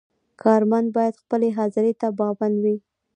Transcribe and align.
کارمند 0.41 0.87
باید 0.95 1.19
خپلې 1.21 1.49
حاضرۍ 1.57 1.93
ته 2.01 2.07
پابند 2.19 2.57
وي. 2.63 2.77